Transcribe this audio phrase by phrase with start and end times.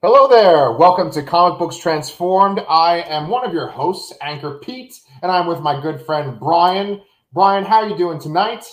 [0.00, 0.70] Hello there.
[0.70, 2.60] Welcome to Comic Books Transformed.
[2.68, 7.02] I am one of your hosts, Anchor Pete, and I'm with my good friend Brian.
[7.32, 8.64] Brian, how are you doing tonight?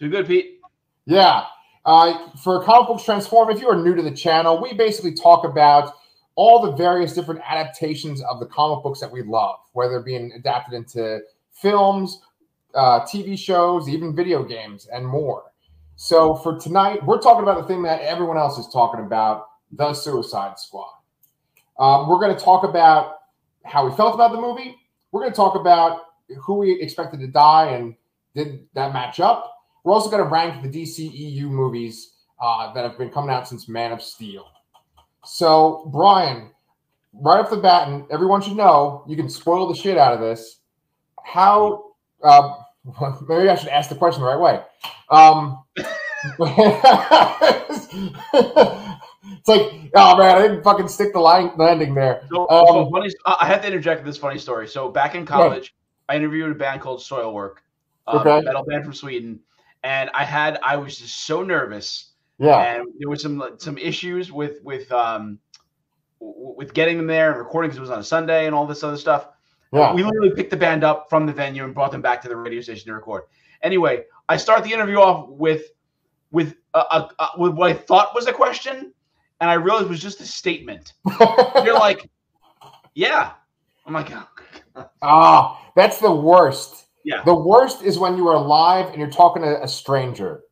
[0.00, 0.58] Doing good, Pete.
[1.06, 1.44] Yeah.
[1.84, 5.44] Uh, for Comic Books Transformed, if you are new to the channel, we basically talk
[5.44, 5.94] about
[6.34, 10.74] all the various different adaptations of the comic books that we love, whether being adapted
[10.74, 11.20] into
[11.52, 12.22] films,
[12.74, 15.44] uh, TV shows, even video games, and more.
[15.94, 19.94] So for tonight, we're talking about the thing that everyone else is talking about the
[19.94, 20.92] Suicide Squad.
[21.78, 23.16] Um, we're going to talk about
[23.64, 24.76] how we felt about the movie.
[25.10, 26.00] We're going to talk about
[26.40, 27.94] who we expected to die and
[28.34, 29.58] did that match up.
[29.84, 33.68] We're also going to rank the DCEU movies uh, that have been coming out since
[33.68, 34.46] Man of Steel.
[35.24, 36.50] So, Brian,
[37.12, 40.20] right off the bat, and everyone should know, you can spoil the shit out of
[40.20, 40.60] this.
[41.24, 41.92] How?
[42.22, 42.56] Uh,
[43.28, 44.60] maybe I should ask the question the right way.
[45.10, 45.62] Um,
[49.24, 52.26] it's like, oh man, I didn't fucking stick the line landing there.
[52.30, 54.68] So, Um, so funny, I have to interject this funny story.
[54.68, 55.74] So back in college,
[56.08, 57.56] I interviewed a band called Soilwork,
[58.06, 58.38] um, Okay.
[58.38, 59.40] a metal band from Sweden,
[59.82, 64.32] and I had I was just so nervous, Yeah, and there was some some issues
[64.32, 65.38] with with um
[66.20, 68.82] with getting them there and recording because it was on a Sunday and all this
[68.84, 69.26] other stuff.
[69.72, 69.92] yeah.
[69.92, 72.36] We literally picked the band up from the venue and brought them back to the
[72.36, 73.22] radio station to record.
[73.62, 75.62] Anyway, I start the interview off with
[76.30, 78.92] with a, a, a, with what I thought was a question,
[79.42, 80.92] and I realized it was just a statement.
[81.64, 82.08] You're like,
[82.94, 83.32] yeah.
[83.84, 86.86] I'm like, oh, Ah, that's the worst.
[87.04, 87.24] Yeah.
[87.24, 90.42] The worst is when you are live and you're talking to a stranger.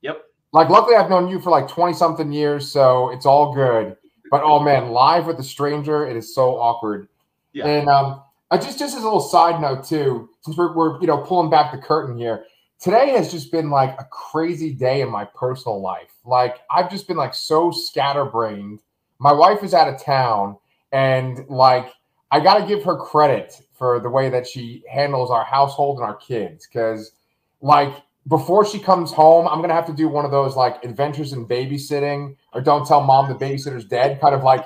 [0.00, 0.22] Yep.
[0.54, 3.98] Like, luckily, I've known you for like 20 something years, so it's all good.
[4.30, 7.08] But oh man, live with a stranger, it is so awkward.
[7.52, 7.66] Yeah.
[7.66, 11.06] And um, I just just as a little side note too, since we're, we're you
[11.06, 12.46] know pulling back the curtain here,
[12.80, 16.11] today has just been like a crazy day in my personal life.
[16.24, 18.80] Like I've just been like so scatterbrained.
[19.18, 20.56] My wife is out of town,
[20.92, 21.92] and like
[22.30, 26.06] I got to give her credit for the way that she handles our household and
[26.06, 26.66] our kids.
[26.66, 27.12] Because,
[27.60, 27.94] like,
[28.28, 31.46] before she comes home, I'm gonna have to do one of those like adventures in
[31.46, 34.64] babysitting or don't tell mom the babysitter's dead, kind of like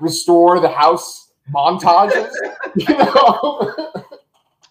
[0.00, 2.30] restore the house montages.
[2.74, 3.74] You know?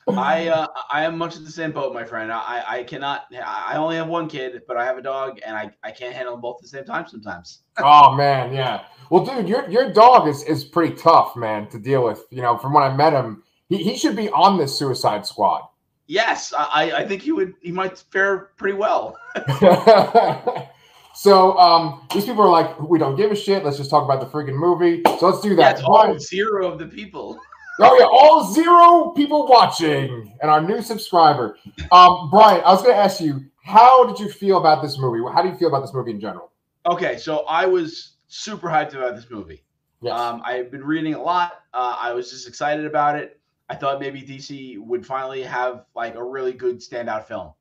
[0.08, 2.32] I uh, I am much of the same boat, my friend.
[2.32, 3.26] I I cannot.
[3.46, 6.34] I only have one kid, but I have a dog, and I, I can't handle
[6.34, 7.60] them both at the same time sometimes.
[7.78, 8.86] oh man, yeah.
[9.10, 12.26] Well, dude, your your dog is is pretty tough, man, to deal with.
[12.32, 15.68] You know, from when I met him, he, he should be on this Suicide Squad.
[16.08, 17.54] Yes, I I think he would.
[17.62, 19.16] He might fare pretty well.
[21.14, 23.64] so um, these people are like, we don't give a shit.
[23.64, 25.04] Let's just talk about the freaking movie.
[25.20, 25.76] So let's do that.
[25.76, 27.40] That's all zero of the people.
[27.84, 31.58] Oh yeah, all zero people watching and our new subscriber.
[31.92, 35.20] Um, Brian, I was going to ask you, how did you feel about this movie?
[35.34, 36.52] How do you feel about this movie in general?
[36.86, 39.64] Okay, so I was super hyped about this movie.
[40.02, 40.20] Yes.
[40.20, 41.64] Um, I've been reading a lot.
[41.74, 43.40] Uh, I was just excited about it.
[43.70, 47.54] I thought maybe DC would finally have like a really good standout film,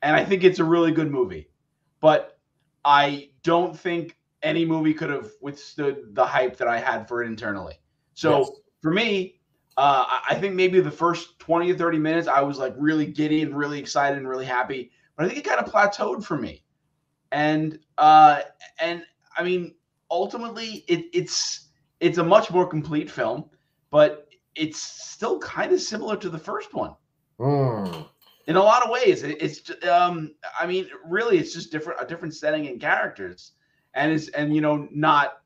[0.00, 1.50] and I think it's a really good movie.
[2.00, 2.38] But
[2.84, 7.26] I don't think any movie could have withstood the hype that I had for it
[7.26, 7.74] internally.
[8.14, 8.50] So Yes.
[8.80, 9.40] for me,
[9.76, 13.42] uh, I- think maybe the first twenty to thirty minutes I was like really giddy
[13.42, 14.90] and really excited and really happy.
[15.16, 16.64] But I think it kind of plateaued for me,
[17.30, 18.42] and uh,
[18.80, 19.02] and
[19.36, 19.74] I mean
[20.10, 21.68] ultimately it, it's
[22.00, 23.44] it's a much more complete film,
[23.90, 26.94] but it's still kind of similar to the first one
[27.40, 28.06] Mm.
[28.46, 29.22] in a lot of ways.
[29.22, 33.52] It, it's um, I mean, really, it's just different a different setting and characters,
[33.94, 35.40] and it's and you know not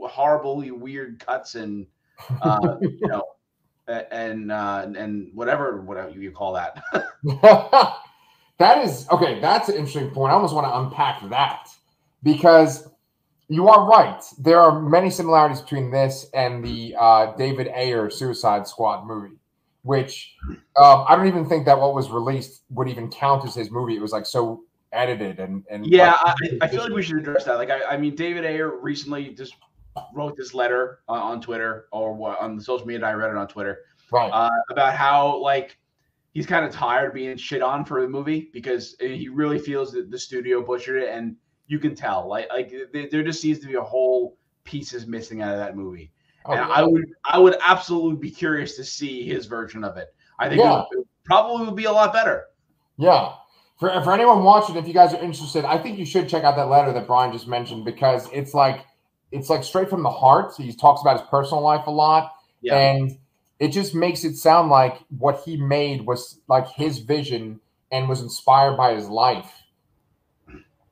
[0.00, 1.86] horribly weird cuts and
[2.42, 3.22] uh, you know
[3.88, 6.82] and uh, and whatever whatever you call that.
[8.58, 9.40] that is okay.
[9.40, 10.32] That's an interesting point.
[10.32, 11.68] I almost want to unpack that
[12.22, 12.88] because
[13.48, 14.22] you are right.
[14.38, 19.36] There are many similarities between this and the uh, David Ayer Suicide Squad movie,
[19.82, 20.34] which
[20.76, 23.96] um, I don't even think that what was released would even count as his movie.
[23.96, 27.44] It was like so edited and and Yeah, I, I feel like we should address
[27.44, 27.54] that.
[27.54, 29.54] Like, I, I mean, David Ayer recently just
[30.14, 33.06] wrote this letter on, on Twitter or what, on the social media.
[33.06, 34.28] I read it on Twitter right.
[34.28, 35.78] uh, about how like
[36.32, 39.92] he's kind of tired of being shit on for the movie because he really feels
[39.92, 42.28] that the studio butchered it, and you can tell.
[42.28, 46.12] Like, like there just seems to be a whole pieces missing out of that movie.
[46.44, 46.74] Oh, and yeah.
[46.74, 50.14] I would, I would absolutely be curious to see his version of it.
[50.38, 50.80] I think Yeah.
[50.80, 52.44] it, would, it probably would be a lot better.
[52.98, 53.32] Yeah.
[53.78, 56.56] For, for anyone watching, if you guys are interested, I think you should check out
[56.56, 58.84] that letter that Brian just mentioned because it's like
[59.32, 60.54] it's like straight from the heart.
[60.56, 62.76] He talks about his personal life a lot, Yeah.
[62.76, 63.18] and
[63.58, 68.20] it just makes it sound like what he made was like his vision and was
[68.20, 69.50] inspired by his life.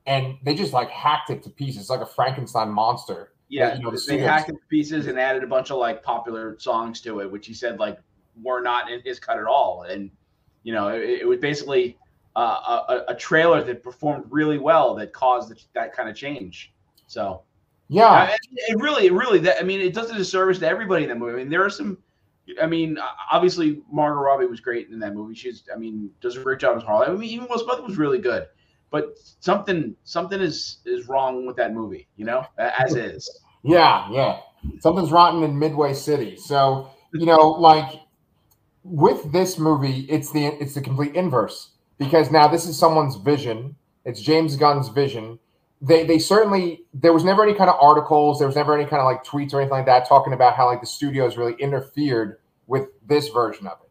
[0.07, 3.33] And they just like hacked it to pieces, like a Frankenstein monster.
[3.47, 5.77] Yeah, that, you know, the they hacked it to pieces and added a bunch of
[5.77, 7.99] like popular songs to it, which he said like
[8.41, 9.83] were not in his cut at all.
[9.83, 10.11] And
[10.63, 11.97] you know, it, it was basically
[12.35, 16.73] uh, a, a trailer that performed really well that caused that kind of change.
[17.07, 17.41] So
[17.87, 21.03] yeah, I mean, it really, really, that I mean, it does a disservice to everybody
[21.03, 21.33] in that movie.
[21.33, 21.97] I mean, there are some.
[22.61, 22.97] I mean,
[23.31, 25.33] obviously, Margot Robbie was great in that movie.
[25.33, 27.07] She's, I mean, does a great job as Harley.
[27.07, 28.45] I mean, even Will Smith was really good,
[28.91, 32.07] but something, something is is wrong with that movie.
[32.17, 33.41] You know, as is.
[33.63, 34.39] Yeah, yeah.
[34.79, 36.37] Something's rotten in Midway City.
[36.37, 37.99] So, you know, like
[38.83, 43.75] with this movie, it's the it's the complete inverse because now this is someone's vision.
[44.05, 45.39] It's James Gunn's vision.
[45.81, 49.01] They they certainly there was never any kind of articles, there was never any kind
[49.01, 52.37] of like tweets or anything like that talking about how like the studios really interfered
[52.67, 53.89] with this version of it.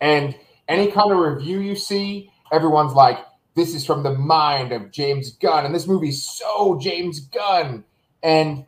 [0.00, 0.36] And
[0.68, 3.18] any kind of review you see, everyone's like,
[3.54, 7.84] this is from the mind of James Gunn, and this movie's so James Gunn.
[8.22, 8.64] And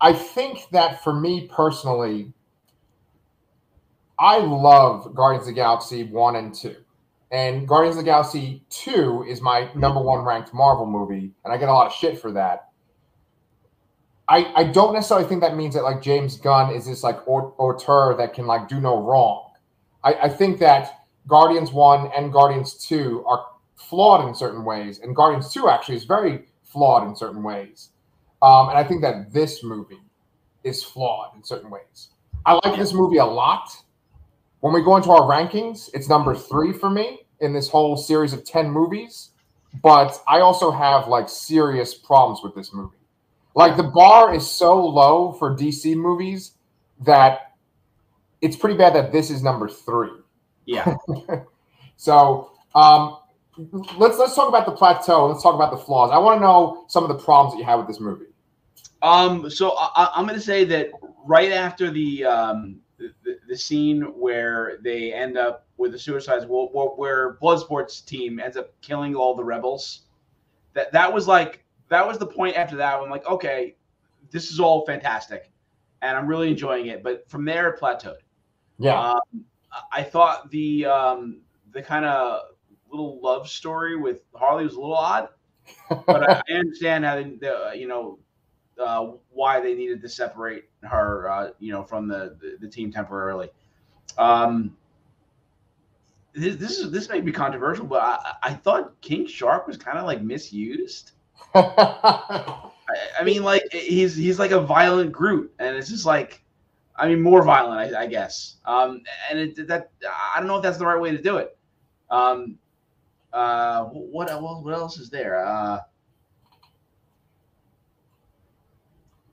[0.00, 2.32] I think that for me personally,
[4.18, 6.76] I love Guardians of the Galaxy 1 and 2.
[7.30, 11.58] And Guardians of the Galaxy 2 is my number one ranked Marvel movie, and I
[11.58, 12.70] get a lot of shit for that.
[14.28, 18.14] I, I don't necessarily think that means that like James Gunn is this like auteur
[18.16, 19.52] that can like do no wrong.
[20.04, 23.44] I, I think that Guardians 1 and Guardians 2 are
[23.76, 27.90] flawed in certain ways, and Guardians 2 actually is very flawed in certain ways.
[28.40, 30.00] Um, and I think that this movie
[30.64, 32.08] is flawed in certain ways.
[32.46, 33.70] I like this movie a lot.
[34.60, 38.32] When we go into our rankings, it's number three for me in this whole series
[38.32, 39.30] of 10 movies.
[39.82, 42.96] But I also have like serious problems with this movie.
[43.54, 46.52] Like the bar is so low for DC movies
[47.04, 47.52] that
[48.40, 50.10] it's pretty bad that this is number three.
[50.64, 50.96] Yeah.
[51.98, 53.18] So um,
[53.98, 55.26] let's let's talk about the plateau.
[55.26, 56.10] Let's talk about the flaws.
[56.10, 58.26] I want to know some of the problems that you have with this movie.
[59.02, 59.50] Um.
[59.50, 60.90] So I, I'm going to say that
[61.26, 62.80] right after the um
[63.48, 68.72] the, scene where they end up with the suicides, where, where Bloodsport's team ends up
[68.80, 70.02] killing all the rebels,
[70.74, 73.00] that that was like that was the point after that.
[73.00, 73.76] I'm like, okay,
[74.30, 75.50] this is all fantastic,
[76.02, 77.02] and I'm really enjoying it.
[77.02, 78.18] But from there, it plateaued.
[78.78, 79.12] Yeah.
[79.12, 79.44] Um,
[79.92, 81.40] I thought the um,
[81.72, 82.42] the kind of
[82.90, 85.28] little love story with Harley was a little odd,
[86.06, 88.18] but I, I understand how they, the, you know
[88.78, 92.92] uh, why they needed to separate her, uh, you know, from the, the, the team
[92.92, 93.50] temporarily.
[94.16, 94.76] Um,
[96.34, 99.98] this, this is this may be controversial, but I, I thought King Shark was kind
[99.98, 101.12] of like misused.
[101.54, 102.70] I,
[103.20, 106.42] I mean, like he's he's like a violent Groot, and it's just like,
[106.96, 108.56] I mean, more violent, I, I guess.
[108.64, 109.90] Um, and it, that
[110.34, 111.56] I don't know if that's the right way to do it.
[112.10, 112.58] Um,
[113.32, 114.30] uh, what?
[114.40, 115.44] What else is there?
[115.44, 115.80] Uh,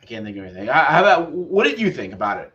[0.05, 0.67] I can't think of anything.
[0.67, 2.53] How about what did you think about it?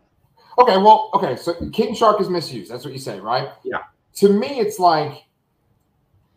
[0.60, 2.70] Okay, well, okay, so King Shark is misused.
[2.70, 3.48] That's what you say, right?
[3.64, 3.78] Yeah.
[4.16, 5.24] To me, it's like,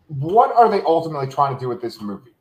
[0.07, 2.33] what are they ultimately trying to do with this movie?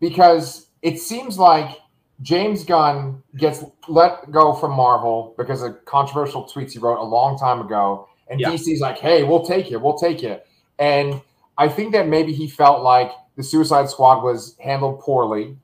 [0.00, 1.78] Because it seems like
[2.22, 7.38] James Gunn gets let go from Marvel because of controversial tweets he wrote a long
[7.38, 8.08] time ago.
[8.28, 8.50] And Yeah.
[8.50, 10.38] DC's like, hey, we'll take you, we'll take you.
[10.80, 11.22] And
[11.56, 15.56] I think that maybe he felt like the Suicide Squad was handled poorly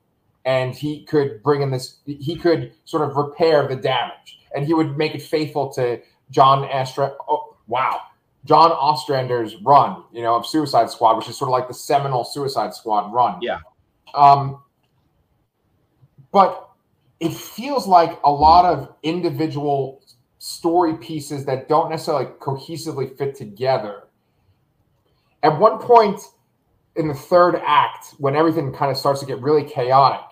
[0.45, 4.73] and he could bring in this, he could sort of repair the damage and he
[4.73, 6.01] would make it faithful to
[6.31, 7.15] John Astra.
[7.27, 8.01] Oh, wow.
[8.45, 12.23] John Ostrander's run, you know, of Suicide Squad, which is sort of like the seminal
[12.25, 13.41] Suicide Squad run.
[13.41, 13.59] Yeah.
[14.13, 14.61] Um,
[16.31, 16.69] but
[17.19, 20.01] it feels like a lot of individual
[20.39, 24.03] story pieces that don't necessarily cohesively fit together.
[25.41, 26.19] At one point
[26.97, 30.25] in the third act, when everything kind of starts to get really chaotic,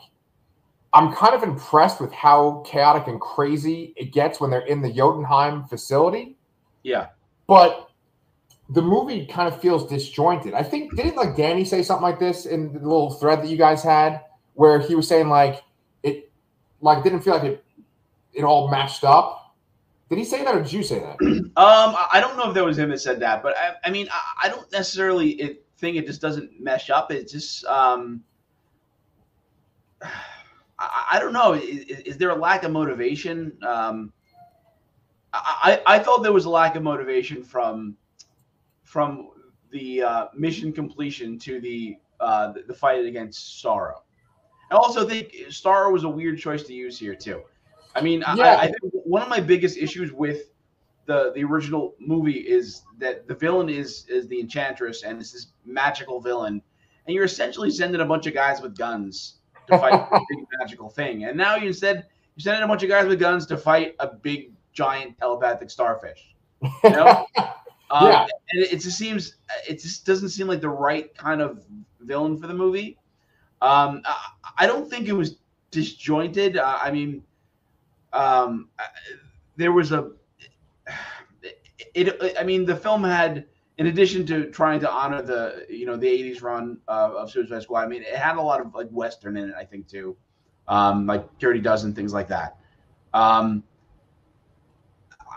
[0.94, 4.92] I'm kind of impressed with how chaotic and crazy it gets when they're in the
[4.92, 6.36] Jotunheim facility.
[6.84, 7.08] Yeah.
[7.48, 7.90] But
[8.70, 10.54] the movie kind of feels disjointed.
[10.54, 13.58] I think didn't like Danny say something like this in the little thread that you
[13.58, 14.22] guys had,
[14.54, 15.64] where he was saying like
[16.04, 16.30] it,
[16.82, 17.64] like didn't feel like it,
[18.34, 19.56] it all matched up.
[20.10, 21.18] Did he say that, or did you say that?
[21.58, 24.08] Um, I don't know if that was him that said that, but I, I mean,
[24.10, 27.12] I, I don't necessarily think it just doesn't mesh up.
[27.12, 28.24] It just, um,
[30.82, 31.54] I, I don't know.
[31.54, 33.58] Is, is there a lack of motivation?
[33.66, 34.12] Um,
[35.34, 37.96] I, I felt there was a lack of motivation from
[38.84, 39.30] from
[39.72, 44.02] the uh, mission completion to the uh, the, fight against Starro.
[44.70, 47.44] I also think Starro was a weird choice to use here too.
[47.96, 48.56] I mean, Yeah.
[48.56, 50.52] I, I think one of my biggest issues with
[51.06, 55.48] the the original movie is that the villain is is the Enchantress and it's this
[55.66, 56.62] magical villain,
[57.06, 60.90] and you're essentially sending a bunch of guys with guns to fight a big magical
[60.90, 63.58] thing, and now you instead you send in a bunch of guys with guns to
[63.58, 66.34] fight a big giant telepathic starfish.
[66.62, 67.26] You know?
[67.92, 68.28] um, Yeah.
[68.52, 69.36] And it, it just seems
[69.68, 71.64] it just doesn't seem like the right kind of
[72.00, 72.98] villain for the movie.
[73.62, 75.38] Um, I, I don't think it was
[75.72, 76.58] disjointed.
[76.58, 77.24] Uh, I mean,
[78.14, 78.70] um,
[79.56, 80.12] there was a
[81.94, 83.46] it, I mean, the film had,
[83.82, 87.64] in addition to trying to honor the, you know, the '80s run uh, of Suicide
[87.64, 87.82] Squad.
[87.84, 90.16] I mean, it had a lot of like western in it, I think too,
[90.68, 92.58] um, like Dirty Dozen, things like that.
[93.12, 93.64] Um,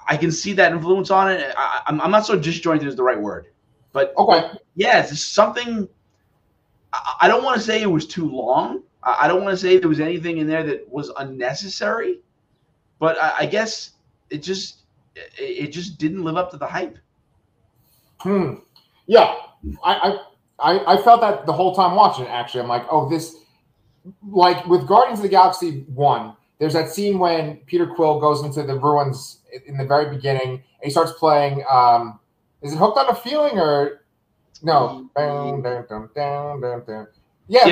[0.07, 1.55] I can see that influence on it.
[1.57, 3.47] I, I'm, I'm not so disjointed is the right word,
[3.95, 4.51] but Okay.
[4.75, 5.89] yeah, it's something.
[6.93, 8.83] I, I don't want to say it was too long.
[9.03, 12.21] I, I don't want to say there was anything in there that was unnecessary,
[12.99, 13.93] but I, I guess
[14.29, 14.83] it just
[15.17, 16.99] it, it just didn't live up to the hype.
[18.25, 18.55] Hmm.
[19.07, 19.35] Yeah.
[19.85, 20.19] I,
[20.59, 22.29] I I felt that the whole time watching it.
[22.29, 23.37] Actually, I'm like, oh, this
[24.29, 26.37] like with Guardians of the Galaxy one.
[26.59, 30.63] There's that scene when Peter Quill goes into the ruins in the very beginning, and
[30.83, 31.65] he starts playing.
[31.69, 32.21] Um,
[32.63, 34.03] is it Hooked on a Feeling or
[34.63, 35.11] no?
[37.49, 37.67] Yeah.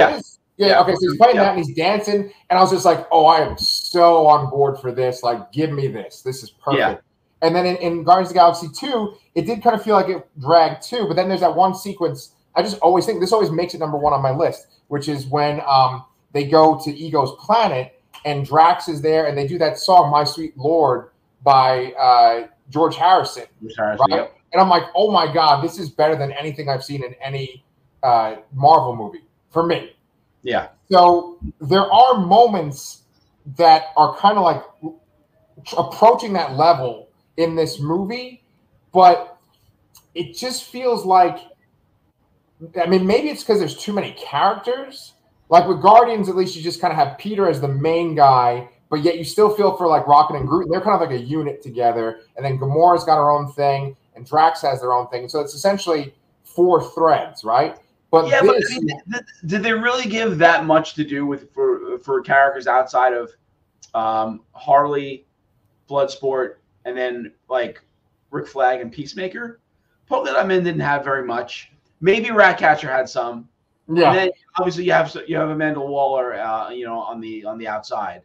[0.57, 0.81] Yeah, Yeah.
[0.83, 0.95] okay.
[0.95, 1.43] So he's playing Yeah.
[1.45, 4.79] that and he's dancing, and I was just like, "Oh, I am so on board
[4.79, 5.23] for this!
[5.23, 6.23] Like, give me this.
[6.23, 7.03] This is perfect."
[7.43, 10.09] And then in, in Guardians of the Galaxy 2, it did kind of feel like
[10.09, 11.07] it dragged too.
[11.07, 12.33] But then there's that one sequence.
[12.55, 15.27] I just always think this always makes it number one on my list, which is
[15.27, 19.77] when um, they go to Ego's planet and Drax is there and they do that
[19.79, 21.11] song, My Sweet Lord,
[21.43, 23.45] by uh, George Harrison.
[23.79, 23.99] Right?
[23.99, 24.31] Right.
[24.53, 27.65] And I'm like, oh my God, this is better than anything I've seen in any
[28.03, 29.97] uh, Marvel movie for me.
[30.43, 30.69] Yeah.
[30.91, 33.03] So there are moments
[33.57, 34.63] that are kind of like
[35.77, 38.45] approaching that level in this movie,
[38.93, 39.39] but
[40.15, 41.39] it just feels like
[42.81, 45.15] I mean, maybe it's because there's too many characters.
[45.49, 48.69] Like with Guardians, at least you just kind of have Peter as the main guy,
[48.89, 50.69] but yet you still feel for like Rocket and Groot.
[50.71, 52.21] They're kind of like a unit together.
[52.37, 55.29] And then Gamora's got her own thing, and Drax has their own thing.
[55.29, 57.77] So it's essentially four threads, right?
[58.11, 61.53] But yeah, but I mean, th- did they really give that much to do with
[61.53, 63.31] for for characters outside of
[63.95, 65.27] um, Harley,
[65.89, 67.81] Bloodsport, and then like
[68.31, 69.61] Rick Flag and Peacemaker?
[70.09, 71.73] Polka Dot Men didn't have very much.
[72.01, 73.49] Maybe Ratcatcher had some.
[73.89, 74.09] yeah.
[74.11, 77.59] And then obviously you have you have Amanda Waller, uh, you know, on the on
[77.59, 78.23] the outside.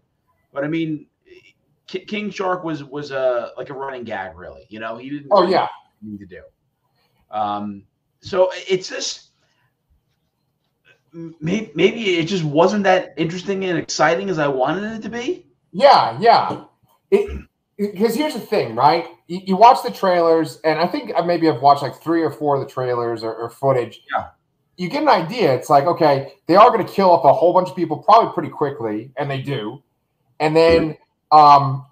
[0.53, 1.05] But I mean,
[1.87, 4.65] K- King Shark was was a like a running gag, really.
[4.69, 5.27] You know, he didn't.
[5.31, 5.67] Oh really yeah.
[6.01, 6.41] need to do.
[7.31, 7.83] Um,
[8.21, 9.29] so it's just
[11.13, 15.45] maybe maybe it just wasn't that interesting and exciting as I wanted it to be.
[15.71, 16.63] Yeah, yeah.
[17.11, 17.45] It
[17.77, 19.05] because here's the thing, right?
[19.27, 22.55] You, you watch the trailers, and I think maybe I've watched like three or four
[22.55, 24.01] of the trailers or, or footage.
[24.11, 24.27] Yeah.
[24.77, 25.53] You get an idea.
[25.53, 28.31] It's like, okay, they are going to kill off a whole bunch of people probably
[28.33, 29.81] pretty quickly, and they do.
[30.39, 30.97] And then
[31.31, 31.85] um,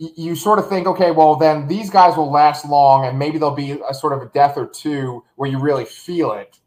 [0.00, 3.38] y- you sort of think, okay, well, then these guys will last long, and maybe
[3.38, 6.58] there'll be a sort of a death or two where you really feel it.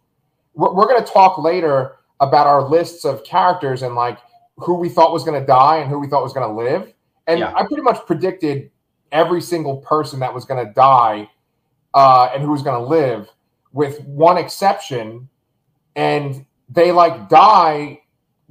[0.54, 4.20] We're, we're going to talk later about our lists of characters and like
[4.58, 6.94] who we thought was going to die and who we thought was going to live.
[7.28, 7.54] And Yeah.
[7.56, 8.72] I pretty much predicted
[9.12, 11.30] every single person that was going to die
[11.94, 13.30] uh, and who was going to live,
[13.74, 15.28] with one exception.
[15.96, 18.02] And they like die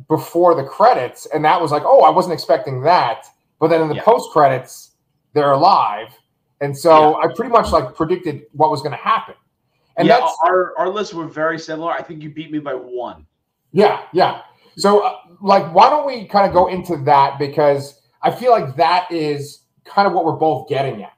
[0.09, 3.27] before the credits, and that was like, oh, I wasn't expecting that.
[3.59, 4.03] But then in the Yeah.
[4.05, 4.93] post credits,
[5.33, 6.09] they're alive,
[6.61, 9.35] and so I pretty much like predicted what was going to happen.
[9.97, 11.93] And yeah, that's our our lists were very similar.
[11.93, 13.27] I think you beat me by one.
[13.73, 14.43] Yeah, yeah.
[14.77, 18.77] So, uh, like, why don't we kind of go into that because I feel like
[18.77, 21.13] that is kind of what we're both getting at.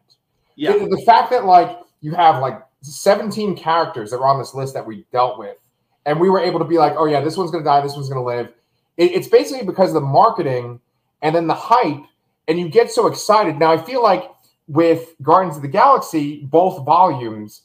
[0.57, 4.55] Yeah, The, the fact that like you have like 17 characters that were on this
[4.55, 5.57] list that we dealt with,
[6.05, 8.09] and we were able to be like, oh yeah, this one's gonna die, this one's
[8.09, 8.53] gonna live.
[8.97, 10.81] It, it's basically because of the marketing
[11.23, 12.05] and then the hype,
[12.49, 13.59] and you get so excited.
[13.59, 14.25] Now, I feel like
[14.69, 17.63] with Guardians of the Galaxy, both volumes,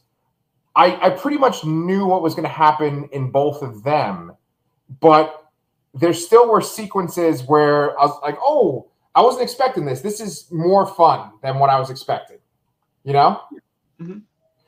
[0.76, 4.34] I, I pretty much knew what was going to happen in both of them,
[5.00, 5.46] but
[5.94, 10.02] there still were sequences where I was like, oh, I wasn't expecting this.
[10.02, 12.38] This is more fun than what I was expecting.
[13.04, 13.42] You know?
[14.00, 14.22] Mhm.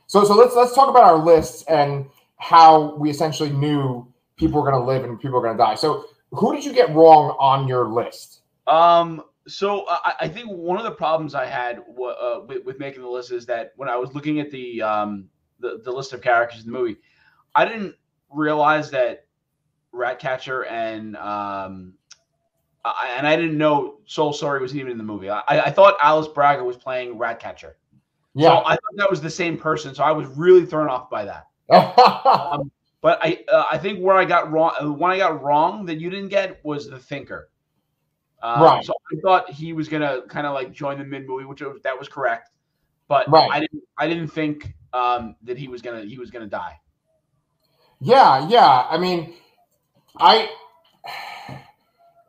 [0.08, 2.06] So so let's let's talk about our lists and
[2.38, 5.76] how we essentially knew people were going to live and people were going to die.
[5.76, 8.40] So who did you get wrong on your list?
[8.66, 12.78] Um, so I, I think one of the problems I had wa- uh, with, with
[12.80, 15.28] making the list is that when I was looking at the um
[15.60, 16.96] the, the list of characters in the movie,
[17.54, 17.94] I didn't
[18.32, 19.26] realize that
[19.92, 21.94] Ratcatcher and um
[22.84, 25.28] I, and I didn't know Sol Soria was even in the movie.
[25.28, 27.76] I, I thought Alice Braga was playing Ratcatcher.
[28.36, 28.58] So Yeah.
[28.58, 29.94] I thought that was the same person.
[29.94, 31.46] So I was really thrown off by that.
[33.02, 35.98] But I uh, I think where I got wrong, uh, when I got wrong that
[35.98, 37.48] you didn't get was the thinker.
[38.42, 38.84] Um, Right.
[38.84, 41.80] So I thought he was gonna kind of like join the mid movie, which was,
[41.82, 42.50] that was correct.
[43.08, 43.48] But Right.
[43.50, 46.78] I didn't I didn't think um, that he was gonna he was gonna die.
[48.00, 48.86] Yeah, yeah.
[48.90, 49.32] I mean,
[50.18, 50.50] I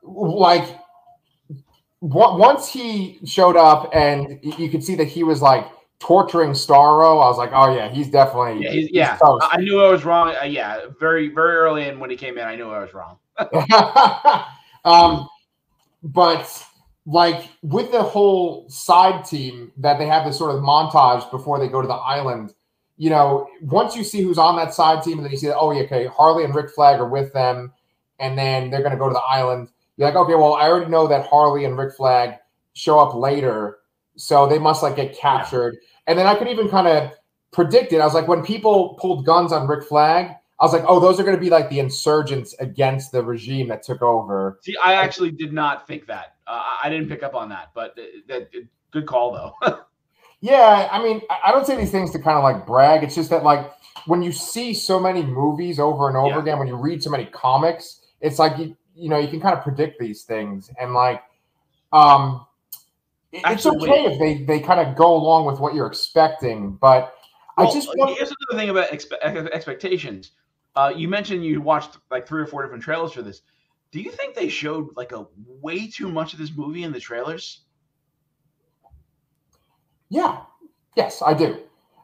[0.04, 0.78] like
[2.02, 5.68] once he showed up and you could see that he was like
[6.00, 7.24] torturing Starro.
[7.24, 9.18] I was like, oh yeah, he's definitely Yeah, he's, yeah.
[9.22, 10.36] I I knew I was wrong.
[10.42, 13.18] Uh, yeah, very very early in when he came in, I knew I was wrong.
[14.86, 15.30] um,
[16.04, 16.66] but
[17.06, 21.68] like with the whole side team that they have this sort of montage before they
[21.68, 22.54] go to the island,
[22.98, 25.58] you know, once you see who's on that side team, and then you see that,
[25.58, 27.74] oh, yeah, okay, Harley and Rick Flag are with them,
[28.20, 29.70] and then they're going to go to the island.
[30.02, 32.34] You're like, okay, well, I already know that Harley and Rick Flag
[32.74, 33.78] show up later,
[34.16, 35.78] so they must like get captured.
[36.08, 37.12] And then I could even kind of
[37.52, 38.00] predict it.
[38.02, 41.20] I was like, when people pulled guns on Rick Flag, I was like, oh, those
[41.20, 44.58] are going to be like the insurgents against the regime that took over.
[44.64, 46.36] See, I actually did not think that.
[46.48, 47.96] Uh, I- didn't pick up on that, but
[48.28, 48.50] that
[48.90, 49.32] good call
[49.62, 49.78] though.
[50.44, 53.04] Yeah, I mean, I I don't say these things to kind of like brag.
[53.04, 53.72] It's just that like
[54.08, 56.40] when you see so many movies over and over Yeah.
[56.42, 59.58] again, when you read so many comics, it's like you you know you can kind
[59.58, 61.22] of predict these things, and like
[61.94, 62.46] um,
[63.32, 67.14] it- it's okay if they they kind of go along with what you're expecting, but
[67.58, 70.32] I just want, here's another thing about expe- expectations.
[70.76, 73.42] Uh, you mentioned you watched like three or four different trailers for this.
[73.92, 77.00] Do you think they showed like a way too much of this movie in the
[77.00, 77.62] trailers?
[80.10, 80.42] yeah,
[80.96, 81.60] yes, I do.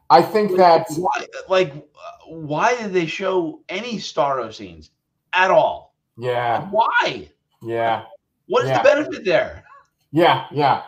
[0.10, 4.92] I think that why, like, uh, why did they show any Starro scenes
[5.34, 5.87] at all?
[6.18, 7.30] Yeah, Why?
[7.62, 8.04] yeah.
[8.48, 8.78] What is Yeah.
[8.82, 9.64] the benefit there?
[10.12, 10.84] Yeah, yeah,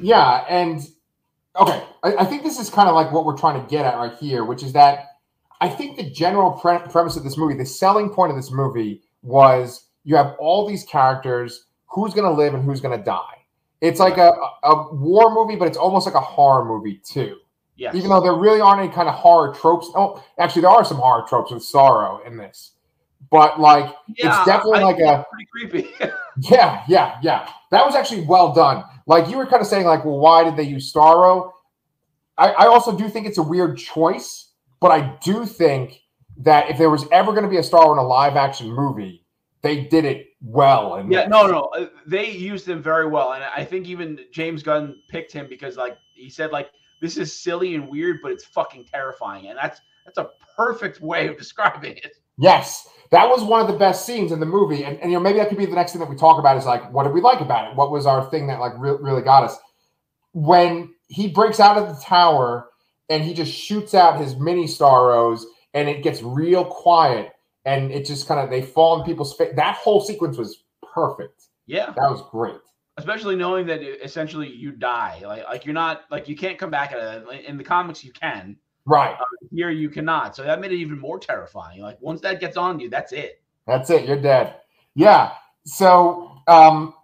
[0.00, 0.44] yeah.
[0.48, 0.80] And
[1.56, 3.96] okay, I, I think this is kind of like what we're trying to get at
[3.96, 5.10] right here, which is that
[5.60, 9.02] I think the general pre- premise of this movie, the selling point of this movie
[9.22, 13.20] was you have all these characters, who's going to live and who's going to die.
[13.80, 14.32] It's like a,
[14.64, 17.36] a war movie, but it's almost like a horror movie too.
[17.76, 17.94] Yes.
[17.94, 19.88] Even though there really aren't any kind of horror tropes.
[19.94, 22.72] Oh, actually, there are some horror tropes with Starro in this,
[23.30, 25.94] but like yeah, definitely I like a- pretty creepy.
[26.38, 27.48] yeah, yeah, yeah.
[27.70, 28.84] That was actually well done.
[29.06, 31.52] Like you were kind of saying, like, well, why did they use Starro?
[32.36, 36.00] I, I also do think it's a weird choice, but I do think
[36.38, 39.24] that if there was ever going to be a Starro in a live action movie,
[39.62, 40.96] they did it well.
[40.96, 44.62] And Yeah, no, no, uh, they used him very well, and I think even James
[44.62, 48.44] Gunn picked him because, like, he said, like, this is silly and weird, but it's
[48.44, 52.16] fucking terrifying, and that's that's a perfect way of describing it.
[52.38, 55.22] Yes, that was one of the best scenes in the movie, and, and you know
[55.22, 57.12] maybe that could be the next thing that we talk about is like what did
[57.12, 57.76] we like about it?
[57.76, 59.56] What was our thing that like re- really got us?
[60.32, 62.68] When he breaks out of the tower
[63.08, 65.42] and he just shoots out his mini Starros,
[65.74, 67.32] and it gets real quiet,
[67.64, 69.52] and it just kind of they fall in people's face.
[69.56, 71.44] That whole sequence was perfect.
[71.66, 72.56] Yeah, That was great.
[72.98, 76.92] especially knowing that essentially you die, like, like you're not like you can't come back
[76.92, 77.44] at it.
[77.46, 78.56] In the comics, you can.
[78.86, 79.16] Right.
[79.50, 80.36] Here, you cannot.
[80.36, 81.80] So that made it even more terrifying.
[81.80, 83.42] Like once that gets on you, that's it.
[83.66, 84.06] That's it.
[84.06, 84.56] You're dead.
[84.94, 85.32] Yeah.
[85.64, 86.94] So, um,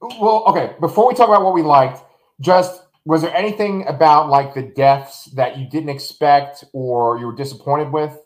[0.00, 0.74] well, okay.
[0.80, 2.02] Before we talk about what we liked,
[2.40, 7.34] just was there anything about like the deaths that you didn't expect or you were
[7.34, 8.18] disappointed with?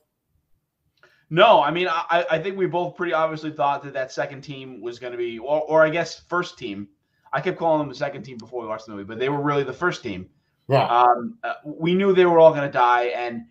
[1.31, 4.81] No, I mean, I, I think we both pretty obviously thought that that second team
[4.81, 6.89] was going to be, or, or I guess first team.
[7.33, 9.41] I kept calling them the second team before we watched the movie, but they were
[9.43, 10.29] really the first team.
[10.69, 10.87] Yeah.
[10.87, 13.43] Um, uh, we knew they were all going to die, and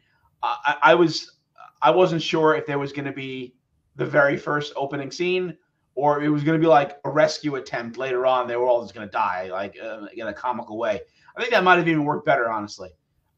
[0.42, 1.38] I, I was
[1.82, 3.56] I wasn't sure if there was going to be
[3.96, 5.56] the very first opening scene
[5.96, 8.48] or it was going to be like a rescue attempt later on.
[8.48, 11.02] They were all just going to die, like uh, in a comical way.
[11.38, 12.90] I think that might have even worked better, honestly.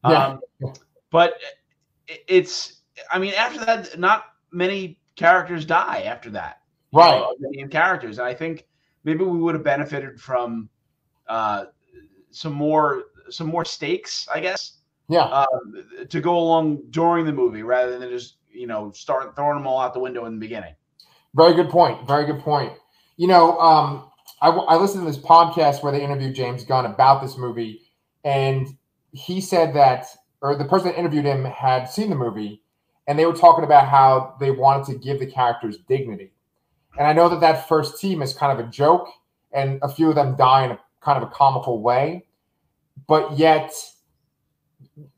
[0.08, 0.38] Yeah.
[0.62, 0.72] Um,
[1.10, 1.34] but
[2.08, 2.80] it- it's,
[3.12, 6.60] I mean, after that, not many characters die after that.
[6.92, 7.18] you Right.
[7.18, 8.18] know, the characters.
[8.18, 8.66] And I think
[9.04, 10.70] maybe we would have benefited from
[11.28, 11.66] uh,
[12.30, 15.22] some more some more stakes, I guess, Yeah.
[15.24, 15.46] uh,
[16.08, 19.78] to go along during the movie rather than just you know start throwing them all
[19.80, 20.74] out the window in the beginning.
[21.34, 22.06] Very good point.
[22.06, 22.72] Very good point.
[23.16, 24.10] You know, um,
[24.40, 27.82] I, I listened to this podcast where they interviewed James Gunn about this movie,
[28.24, 28.76] and
[29.12, 30.06] he said that,
[30.42, 32.62] or the person that interviewed him had seen the movie,
[33.06, 36.32] and they were talking about how they wanted to give the characters dignity.
[36.98, 39.08] And I know that that first team is kind of a joke,
[39.52, 42.25] and a few of them die in a kind of a comical way,
[43.06, 43.72] but yet,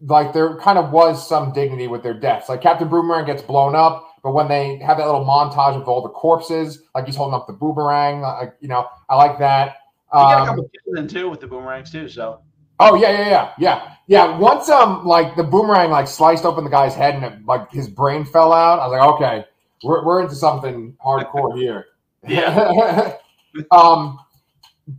[0.02, 2.48] like there kind of was some dignity with their deaths.
[2.48, 6.02] Like Captain Boomerang gets blown up, but when they have that little montage of all
[6.02, 9.76] the corpses, like he's holding up the boomerang, like you know, I like that.
[10.16, 12.08] We got a Um, couple kills in too with the boomerangs too.
[12.08, 12.40] So
[12.80, 14.38] Oh yeah, yeah, yeah, yeah, yeah.
[14.38, 17.88] Once um, like the boomerang like sliced open the guy's head and it, like his
[17.88, 18.78] brain fell out.
[18.78, 19.44] I was like, okay,
[19.82, 21.86] we're we're into something hardcore here.
[22.26, 23.16] Yeah.
[23.72, 24.18] um,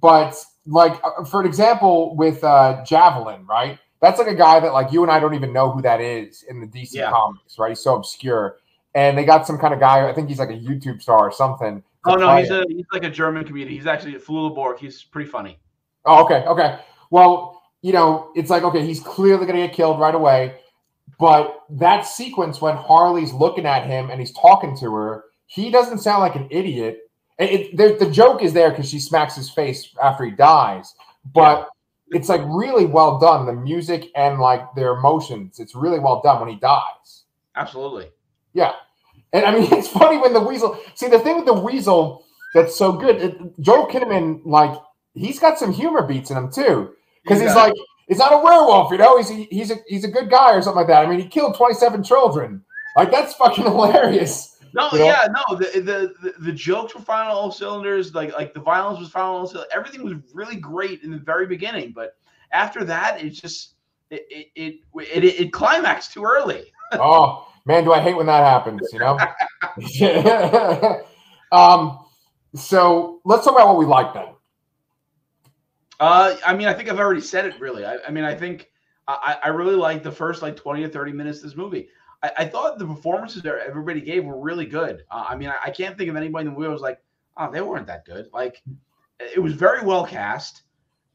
[0.01, 0.35] but
[0.69, 3.79] like uh, for an example, with uh, Javelin, right?
[4.01, 6.43] That's like a guy that like you and I don't even know who that is
[6.43, 7.09] in the DC Yeah.
[7.09, 7.69] comics, right?
[7.69, 8.57] He's so obscure.
[8.95, 10.09] And they got some kind of guy.
[10.09, 11.83] I think he's like a YouTube star or something.
[12.05, 12.63] Oh no, he's it.
[12.63, 13.69] a he's like a German comedian.
[13.75, 15.59] He's actually a Flula He's pretty funny.
[16.05, 16.79] Oh, okay, okay.
[17.11, 20.55] Well, you know, it's like okay, he's clearly gonna get killed right away.
[21.19, 25.99] But that sequence when Harley's looking at him and he's talking to her, he doesn't
[25.99, 27.08] sound like an idiot.
[27.39, 30.93] It, it, the joke is there because she smacks his face after he dies,
[31.33, 31.69] but
[32.09, 33.45] it's like really well done.
[33.45, 37.23] The music and like their emotions, it's really well done when he dies.
[37.55, 38.09] Absolutely.
[38.53, 38.73] Yeah.
[39.31, 40.77] And I mean, it's funny when the weasel.
[40.95, 44.77] See, the thing with the weasel that's so good, it, Joel Kinnaman, like,
[45.13, 47.55] he's got some humor beats in him too, because he's Yeah.
[47.55, 47.73] like,
[48.07, 49.17] he's not a werewolf, you know.
[49.17, 51.05] He's a, he's a he's a good guy or something like that.
[51.05, 52.63] I mean, he killed twenty seven children.
[52.97, 54.57] Like, that's fucking hilarious.
[54.73, 55.05] No, You know?
[55.05, 55.57] yeah, no.
[55.57, 58.13] The, the the the jokes were firing on all cylinders.
[58.13, 59.71] Like like the violence was firing on all cylinders.
[59.73, 62.15] Everything was really great in the very beginning, but
[62.51, 63.75] after that, it just
[64.09, 66.71] it it it it, it, it climaxed too early.
[66.93, 68.87] oh man, do I hate when that happens?
[68.93, 69.17] You know.
[71.51, 71.99] um.
[72.55, 74.33] So let's talk about what we like then.
[75.99, 77.59] Uh, I mean, I think I've already said it.
[77.59, 78.69] Really, I, I mean, I think
[79.07, 81.89] I, I really like the first like twenty or thirty minutes of this movie.
[82.23, 85.03] I, I thought the performances that everybody gave were really good.
[85.11, 87.01] Uh, I mean, I, I can't think of anybody in the movie was like,
[87.37, 88.29] oh, they weren't that good.
[88.33, 88.61] Like,
[89.19, 90.63] it was very well cast,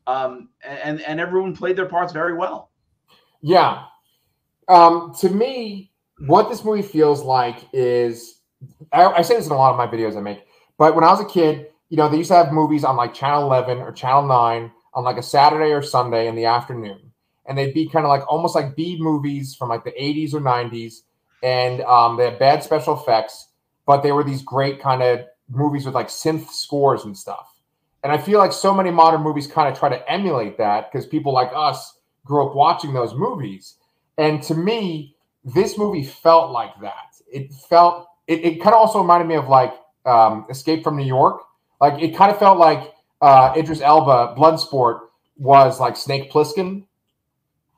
[0.07, 2.71] um, and and everyone played their parts very well.
[3.41, 3.85] Yeah.
[4.69, 5.93] Um, to me,
[6.27, 8.41] what this movie feels like is
[8.93, 10.47] I, I say this in a lot of my videos I make,
[10.79, 13.15] but when I was a kid, you know, they used to have movies on like
[13.15, 17.04] Channel 11 or Channel 9 on like a Saturday or Sunday in the afternoon.
[17.47, 20.41] And they'd be kind of like almost like B movies from like the 80s or
[20.41, 21.03] 90s.
[21.43, 23.49] And um, they had bad special effects,
[23.87, 27.55] but they were these great kind of movies with like synth scores and stuff.
[28.03, 31.07] And I feel like so many modern movies kind of try to emulate that because
[31.07, 33.77] people like us grew up watching those movies.
[34.19, 37.17] And to me, this movie felt like that.
[37.31, 39.75] It felt it, it kind of also reminded me of like
[40.07, 41.43] um, Escape from New York.
[41.81, 45.01] Like it kind of felt like uh, Idris Elba, Bloodsport
[45.37, 46.85] was like Snake Plissken.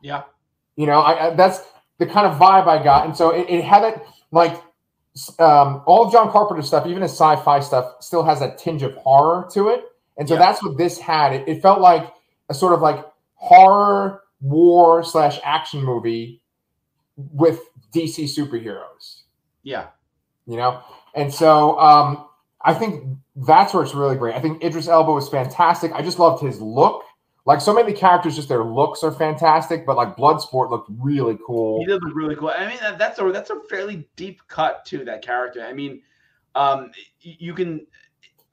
[0.03, 0.23] Yeah,
[0.77, 1.61] You know, I, I that's
[1.99, 4.53] the kind of vibe I got, and so it, it had it like
[5.39, 8.95] um, all of John Carpenter's stuff, even his sci-fi stuff, still has that tinge of
[8.97, 9.85] horror to it,
[10.19, 10.41] and so Yeah.
[10.41, 11.33] that's what this had.
[11.33, 12.13] It, it felt like
[12.51, 13.05] a sort of like
[13.35, 16.43] horror war slash action movie
[17.17, 17.61] with
[17.95, 19.23] DC superheroes,
[19.63, 19.87] yeah,
[20.47, 20.83] you know,
[21.15, 22.27] and so um,
[22.63, 23.05] I think
[23.37, 24.35] that's where it's really great.
[24.35, 25.93] I think Idris Elba was fantastic.
[25.93, 27.05] I just loved his look.
[27.47, 31.79] Like so many characters, just their looks are fantastic, but like Bloodsport looked really cool.
[31.79, 32.49] he did look really cool.
[32.49, 35.63] I mean, that's a that's a fairly deep cut to that character.
[35.65, 36.03] I mean,
[36.57, 37.87] um, you can.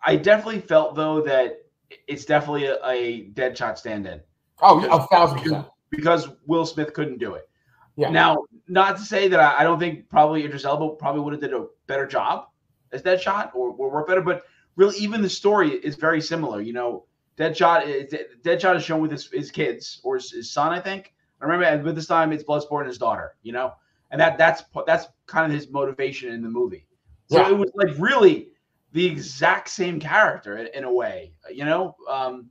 [0.06, 1.64] I definitely felt though that
[2.08, 4.22] it's definitely a, a Deadshot stand-in
[4.62, 5.68] Oh, yeah, a thousand percent.
[5.90, 7.50] because Will Smith couldn't do it.
[7.96, 8.10] Yeah.
[8.10, 11.42] Now, not to say that I, I don't think probably Idris Elba probably would have
[11.42, 12.48] did a better job
[12.92, 14.44] as Deadshot or, or work better, but
[14.76, 16.62] really even the story is very similar.
[16.62, 17.06] You know,
[17.38, 21.14] Deadshot is Deadshot is shown with his, his kids or his, his son, I think.
[21.42, 23.36] I remember, and with this time it's Bloodsport and his daughter.
[23.42, 23.74] You know,
[24.12, 26.86] and that that's that's kind of his motivation in the movie.
[27.30, 27.50] So Yeah.
[27.50, 28.50] it was like really
[28.92, 31.34] the exact same character in, in a way.
[31.52, 32.50] You know, um,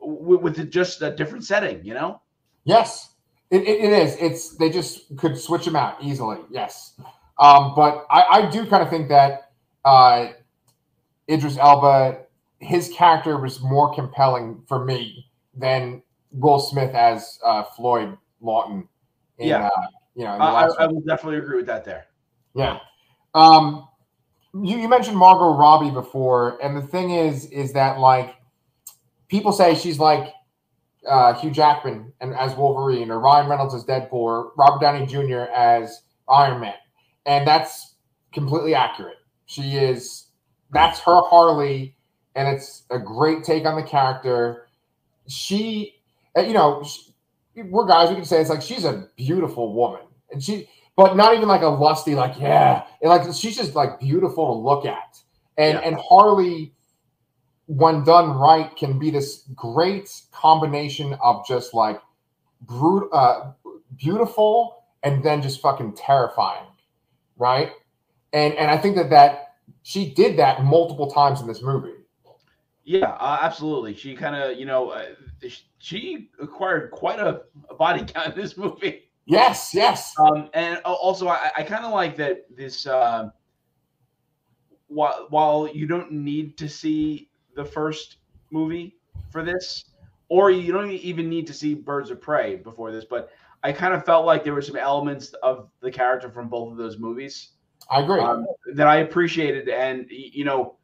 [0.00, 1.84] with, with just a different setting.
[1.84, 2.20] You know.
[2.64, 3.14] Yes,
[3.50, 4.16] it, it, it is.
[4.16, 6.38] It's they just could switch them out easily.
[6.50, 6.98] Yes,
[7.38, 9.52] um, but I, I do kind of think that
[9.84, 10.28] uh,
[11.30, 12.23] Idris Elba,
[12.64, 18.88] his character was more compelling for me than Will Smith as uh, Floyd Lawton.
[19.38, 19.66] In, Yeah.
[19.66, 20.94] uh, you know, I, I, last I one.
[20.96, 22.06] will definitely agree with that there.
[22.54, 22.78] Yeah.
[23.34, 23.88] Um,
[24.54, 28.36] you, you mentioned Margot Robbie before, and the thing is, is that like
[29.28, 30.32] people say she's like
[31.08, 35.50] uh, Hugh Jackman and as Wolverine, or Ryan Reynolds as Deadpool, or Robert Downey Jr.
[35.52, 36.74] as Iron Man,
[37.26, 37.96] and that's
[38.32, 39.16] completely accurate.
[39.46, 40.28] She is
[40.70, 41.96] that's her Harley,
[42.34, 44.68] and it's a great take on the character.
[45.28, 45.96] She,
[46.36, 47.10] uh, you know, sh
[47.56, 48.08] we're guys.
[48.10, 51.62] We can say it's like she's a beautiful woman, and she but not even like
[51.62, 55.18] a lusty, like yeah, and like she's just like beautiful to look at,
[55.56, 55.80] and Yeah.
[55.88, 56.72] and Harley,
[57.66, 62.00] when done right, can be this great combination of just like
[62.62, 63.52] brute, uh,
[63.96, 66.66] beautiful, and then just fucking terrifying,
[67.36, 67.72] right?
[68.32, 71.94] And and I think that that she did that multiple times in this movie.
[72.84, 73.94] Yeah, uh, absolutely.
[73.94, 75.06] She kind of, you know, uh,
[75.78, 79.10] she acquired quite a, a, body count in this movie.
[79.26, 80.14] Yes, yes.
[80.18, 82.86] Um, and also, I, I kind of like that this.
[82.86, 83.30] Uh,
[84.88, 88.18] while while you don't need to see the first
[88.50, 88.96] movie
[89.30, 89.86] for this,
[90.28, 93.30] or you don't even need to see Birds of Prey before this, but
[93.62, 96.76] I kind of felt like there were some elements of the character from both of
[96.78, 97.50] those movies.
[97.90, 100.76] I agree um, that I appreciated, and you know,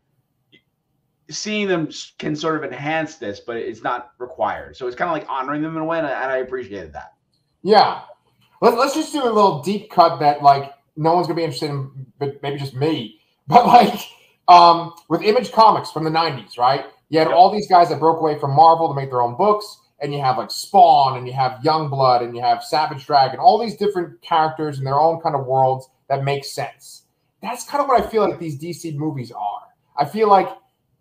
[1.31, 4.77] seeing them can sort of enhance this, but it's not required.
[4.77, 6.93] So it's kind of like honoring them in a way, and I, and I appreciated
[6.93, 7.15] that.
[7.63, 8.03] Yeah,
[8.61, 11.71] let's let's just do a little deep cut that like no one's gonna be interested
[11.71, 13.17] in, but maybe just me.
[13.51, 14.01] But like
[14.47, 16.85] um, with Image Comics from the '90s, right?
[17.09, 17.37] You had yep.
[17.37, 20.21] all these guys that broke away from Marvel to make their own books and you
[20.21, 24.21] have like Spawn and you have Youngblood and you have Savage Dragon, all these different
[24.23, 27.03] characters in their own kind of worlds that make sense.
[27.43, 29.63] That's kind of what I feel like these DC movies are.
[29.97, 30.49] I feel like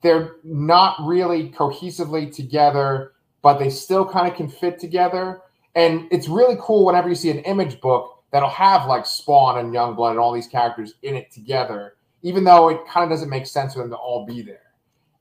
[0.02, 5.42] they're not really cohesively together, but they still kind of can fit together.
[5.76, 9.74] And it's really cool whenever you see an image book that'll have like Spawn and
[9.74, 13.46] Youngblood and all these characters in it together, even though it kind of doesn't make
[13.46, 14.74] sense for them to all be there.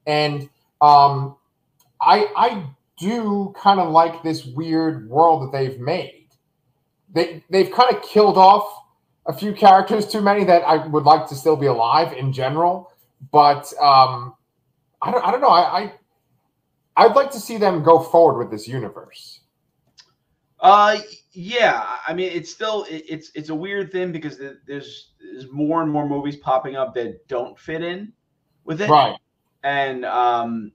[0.07, 0.49] And
[0.81, 1.37] um,
[2.01, 2.67] I I
[2.99, 6.27] do kind of like this weird world that they've made.
[7.13, 8.85] They they've kind of killed off
[9.27, 12.91] a few characters too many that I would like to still be alive in general,
[13.31, 14.35] but um,
[15.01, 15.93] I don't I don't know I, I
[16.97, 19.41] I'd like to see them go forward with this universe.
[20.61, 20.99] Uh,
[21.33, 21.97] yeah.
[22.07, 26.09] I mean, it's still it's it's a weird thing because there's there's more and more
[26.09, 28.13] movies popping up that don't fit in
[28.65, 29.17] with it, right?
[29.63, 30.73] And um,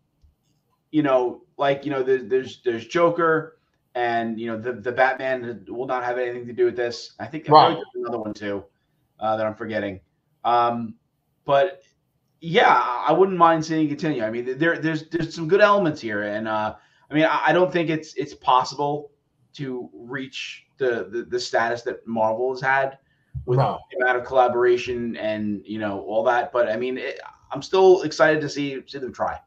[0.92, 3.58] you know, like you know, there's there's, there's Joker,
[3.96, 7.14] and you know the the Batman will not have anything to do with this.
[7.20, 7.78] I think right.
[7.96, 8.64] another one too
[9.20, 10.00] uh, that I'm forgetting.
[10.46, 10.96] Um,
[11.46, 11.82] but
[12.43, 14.23] yeah, I wouldn't mind seeing it continue.
[14.23, 16.75] I mean, there there's there's some good elements here, and uh,
[17.10, 19.12] I mean, I, I don't think it's it's possible
[19.53, 22.97] to reach the, the, the status that Marvel has had
[23.45, 23.79] with no.
[23.91, 26.51] the amount of collaboration and you know all that.
[26.51, 27.19] But I mean, it,
[27.51, 29.39] I'm still excited to see see them try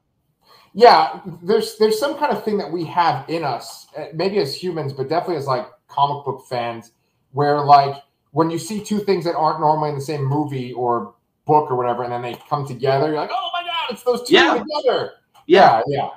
[0.76, 4.54] yeah, there's there's some kind of thing that we have in us, uh, maybe as
[4.54, 6.92] humans, but definitely as like comic book fans,
[7.32, 7.94] where like
[8.32, 11.14] when you see two things that aren't normally in the same movie or
[11.46, 14.28] book or whatever, and then they come together, you're like, oh my god, it's those
[14.28, 14.62] two yeah.
[14.62, 15.12] together.
[15.46, 16.08] Yeah, yeah.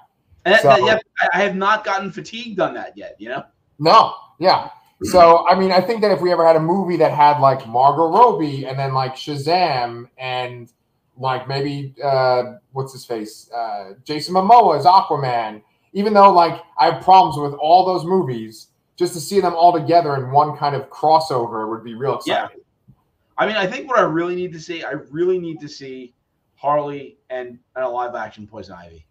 [0.45, 0.99] And so, yeah,
[1.33, 3.15] I have not gotten fatigued on that yet.
[3.19, 3.43] You know.
[3.77, 4.13] No.
[4.39, 4.69] Yeah.
[5.03, 7.65] So I mean, I think that if we ever had a movie that had like
[7.67, 10.71] Margot Robbie and then like Shazam and
[11.17, 15.61] like maybe uh, what's his face, uh, Jason Momoa is Aquaman.
[15.93, 19.71] Even though like I have problems with all those movies, just to see them all
[19.71, 22.57] together in one kind of crossover would be real exciting.
[22.57, 22.58] Yeah.
[23.39, 26.13] I mean, I think what I really need to see, I really need to see
[26.55, 29.05] Harley and, and a live action Poison Ivy.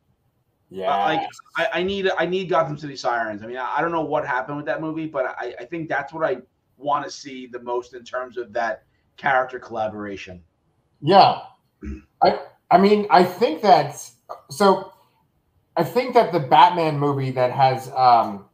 [0.71, 3.43] Yeah, uh, like I, I, need I need Gotham City Sirens.
[3.43, 5.89] I mean, I, I, don't know what happened with that movie, but I, I think
[5.89, 6.43] that's what I
[6.77, 8.85] want to see the most in terms of that
[9.17, 10.43] character collaboration.
[11.01, 11.41] Yeah,
[12.23, 14.11] I I mean I think that
[14.51, 14.93] so
[15.75, 18.47] I think that the Batman movie that has um,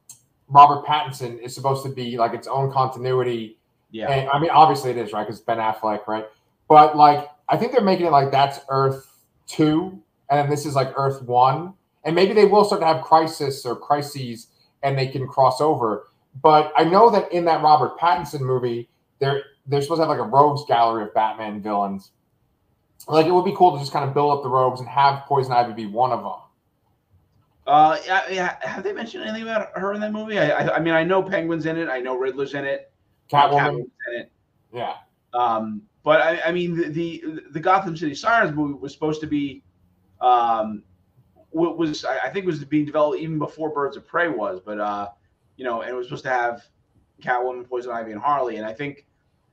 [0.48, 3.58] Robert Pattinson is supposed to be like its own continuity.
[3.94, 4.10] Yeah.
[4.10, 5.24] And, I mean, obviously it is, right?
[5.24, 6.26] Because Ben Affleck, right?
[6.68, 10.74] But like, I think they're making it like that's Earth two, and then this is
[10.74, 14.48] like Earth one, and maybe they will start to have crisis or crises,
[14.82, 16.08] and they can cross over.
[16.42, 18.88] But I know that in that Robert Pattinson movie,
[19.20, 22.10] they're they're supposed to have like a rogues gallery of Batman villains,
[23.06, 25.24] like it would be cool to just kind of build up the rogues and have
[25.26, 26.40] Poison Ivy be one of them.
[27.68, 28.56] Uh, yeah, yeah.
[28.62, 30.38] Have they mentioned anything about her in that movie?
[30.38, 31.88] I, I, I mean, I know Penguin's in it.
[31.88, 32.90] I know Riddler's in it.
[33.30, 33.86] Catwoman.
[34.12, 34.30] It.
[34.72, 34.96] Yeah.
[35.32, 39.26] Um, but I, I mean, the, the, the Gotham City Sirens movie was supposed to
[39.26, 39.62] be,
[40.20, 40.82] um,
[41.50, 45.08] what was I think was being developed even before Birds of Prey was, but uh,
[45.56, 46.64] you know, and it was supposed to have
[47.22, 49.06] Catwoman, Poison Ivy, and Harley, and I think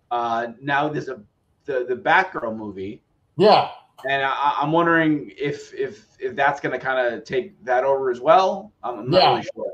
[0.10, 1.22] uh, now there's a
[1.66, 3.04] the the Batgirl movie
[3.38, 3.72] yeah.
[4.08, 8.10] And I, am wondering if if if that's going to kind of take that over
[8.10, 8.72] as well.
[8.84, 9.30] I'm not yeah.
[9.30, 9.74] really sure.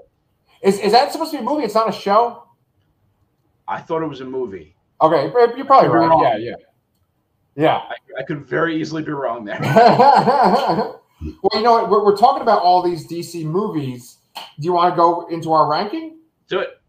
[0.62, 1.64] Is is that supposed to be a movie?
[1.64, 2.47] It's not a show.
[3.68, 4.76] I thought it was a movie.
[5.02, 6.08] Okay, you're probably right.
[6.08, 6.24] Wrong.
[6.24, 6.56] Yeah, yeah,
[7.56, 7.76] yeah.
[7.76, 9.60] I, I, could very easily be wrong there.
[9.62, 11.02] well,
[11.54, 11.90] you know what?
[11.90, 14.18] We're, we're talking about all these DC movies.
[14.36, 16.18] Do you want to go into our ranking?
[16.48, 16.82] Do it.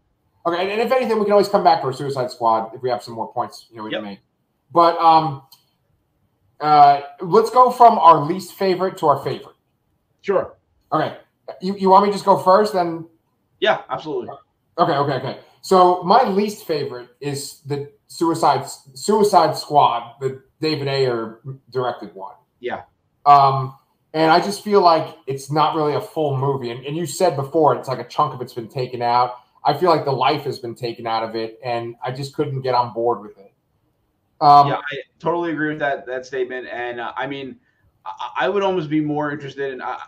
[0.45, 2.81] Okay, and, and if anything, we can always come back for a Suicide Squad if
[2.81, 3.67] we have some more points.
[3.69, 4.01] You know, we yep.
[4.01, 4.19] can make.
[4.71, 5.43] But um,
[6.59, 9.55] uh, let's go from our least favorite to our favorite.
[10.21, 10.55] Sure.
[10.91, 11.17] Okay.
[11.61, 12.73] You, you want me to just go first?
[12.73, 13.07] Then.
[13.59, 14.29] Yeah, absolutely.
[14.77, 14.93] Okay.
[14.93, 15.13] Okay.
[15.13, 15.39] Okay.
[15.61, 21.39] So my least favorite is the Suicide Suicide Squad, the David Ayer
[21.71, 22.35] directed one.
[22.59, 22.83] Yeah.
[23.25, 23.75] Um,
[24.13, 26.71] And I just feel like it's not really a full movie.
[26.71, 29.35] And, and you said before, it's like a chunk of it's been taken out.
[29.63, 32.61] I feel like the life has been taken out of it, and I just couldn't
[32.61, 33.53] get on board with it.
[34.41, 36.67] Um, yeah, I totally agree with that that statement.
[36.67, 37.57] And uh, I mean,
[38.05, 39.81] I, I, would almost be more interested in.
[39.81, 39.99] I,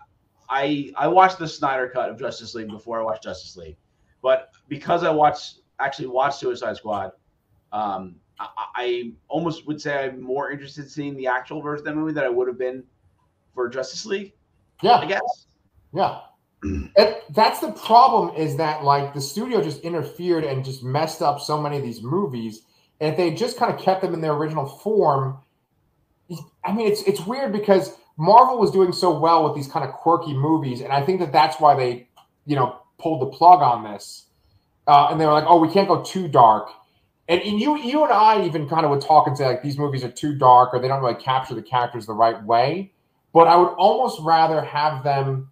[0.50, 3.78] I I watched the Snyder cut of Justice League before I watched Justice League,
[4.22, 7.12] but because I watched actually watched Suicide Squad,
[7.72, 11.94] um, I, I, almost would say I'm more interested in seeing the actual version of
[11.94, 12.84] the movie than I would have been
[13.54, 14.34] for Justice League.
[14.82, 15.48] Yeah, I guess.
[15.94, 16.20] Yeah.
[16.64, 21.40] And that's the problem is that like the studio just interfered and just messed up
[21.40, 22.62] so many of these movies.
[23.00, 25.40] And if they just kind of kept them in their original form,
[26.64, 29.94] I mean, it's it's weird because Marvel was doing so well with these kind of
[29.96, 32.08] quirky movies, and I think that that's why they,
[32.46, 34.26] you know, pulled the plug on this.
[34.88, 36.70] Uh, and they were like, "Oh, we can't go too dark."
[37.28, 39.78] And, and you, you and I even kind of would talk and say like these
[39.78, 42.92] movies are too dark or they don't really capture the characters the right way.
[43.34, 45.50] But I would almost rather have them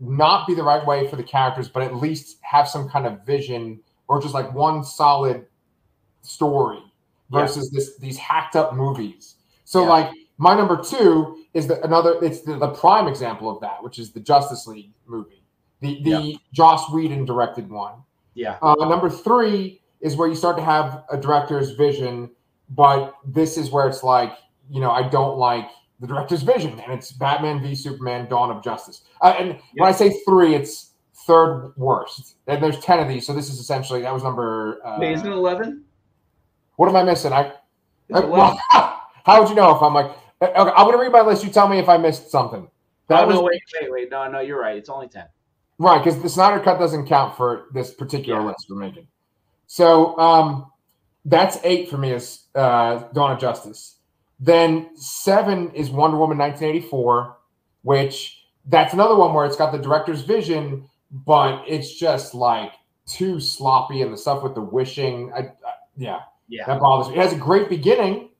[0.00, 3.26] not be the right way for the characters, but at least have some kind of
[3.26, 5.44] vision or just like one solid
[6.22, 6.82] story
[7.30, 7.78] versus yeah.
[7.78, 9.34] this these hacked up movies.
[9.64, 9.88] So yeah.
[9.88, 13.98] like my number two is the another it's the, the, prime example of that, which
[13.98, 15.37] is the Justice League movie,
[15.80, 16.36] the the yeah.
[16.52, 17.94] Joss Whedon directed one.
[18.34, 18.58] Yeah.
[18.62, 22.30] Uh, number three is where you start to have a director's vision,
[22.70, 24.32] but this is where it's like
[24.70, 25.68] you know I don't like
[26.00, 29.02] the director's vision, and it's Batman v Superman: Dawn of Justice.
[29.20, 29.58] Uh, and yeah.
[29.74, 30.92] when I say three, it's
[31.26, 32.36] third worst.
[32.46, 34.80] And there's ten of these, so this is essentially that was number.
[34.84, 35.84] Uh, Wait, isn't eleven?
[36.76, 37.32] What am I missing?
[37.32, 37.52] I.
[38.12, 40.10] I well, how would you know if I'm like?
[40.40, 41.44] Uh, okay, I'm gonna read my list.
[41.44, 42.68] You tell me if I missed something.
[43.08, 44.10] That oh, was, no, wait, wait, wait.
[44.10, 44.76] No, no, you're right.
[44.76, 45.26] It's only ten.
[45.78, 48.46] Right, because the Snyder Cut doesn't count for this particular yeah.
[48.48, 49.06] list we're making.
[49.68, 50.72] So um,
[51.24, 53.98] that's eight for me is uh, Dawn of Justice.
[54.40, 57.36] Then seven is Wonder Woman 1984,
[57.82, 62.72] which that's another one where it's got the director's vision, but it's just like
[63.06, 65.32] too sloppy and the stuff with the wishing.
[65.32, 65.52] I, I,
[65.96, 67.18] yeah, yeah, that bothers me.
[67.18, 68.30] It has a great beginning,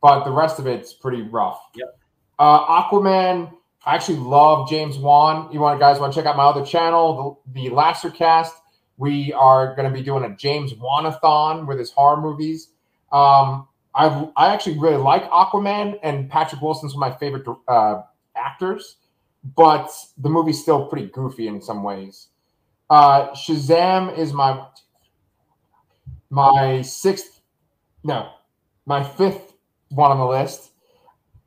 [0.00, 1.60] but the rest of it's pretty rough.
[1.74, 1.98] Yep.
[2.38, 3.52] Uh, Aquaman.
[3.86, 5.48] I actually love James Wan.
[5.52, 8.54] You want guys want to check out my other channel, the, the Cast.
[8.98, 12.70] We are going to be doing a James Wanathon with his horror movies.
[13.12, 18.02] Um, I I actually really like Aquaman, and Patrick Wilson's one of my favorite uh,
[18.34, 18.96] actors,
[19.56, 22.28] but the movie's still pretty goofy in some ways.
[22.90, 24.66] Uh, Shazam is my
[26.30, 27.40] my sixth,
[28.02, 28.30] no,
[28.84, 29.54] my fifth
[29.90, 30.72] one on the list.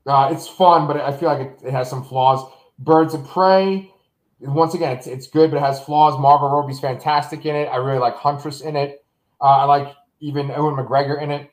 [0.09, 2.51] Uh, it's fun, but I feel like it, it, has some flaws.
[2.79, 3.91] Birds of Prey,
[4.39, 6.19] once again, it's, it's good, but it has flaws.
[6.19, 7.65] Margot Robbie's fantastic in it.
[7.65, 9.05] I really like Huntress in it.
[9.39, 11.51] Uh, I like even Ewan McGregor in it.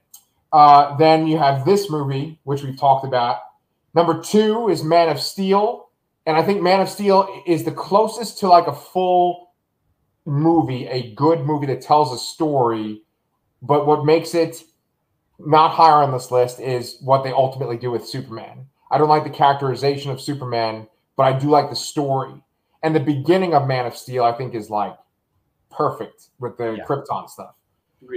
[0.53, 3.41] Uh, then you have this movie, which we've talked about.
[3.95, 5.91] Number two is Man of Steel.
[6.25, 9.53] And I think Man of Steel is the closest to like a full
[10.25, 13.03] movie, a good movie that tells a story.
[13.61, 14.63] But what makes it
[15.39, 18.67] not higher on this list is what they ultimately do with Superman.
[18.91, 22.33] I don't like the characterization of Superman, but I do like the story.
[22.83, 24.97] And the beginning of Man of Steel, I think, is like
[25.71, 26.85] perfect with the yeah.
[26.85, 27.55] Krypton stuff.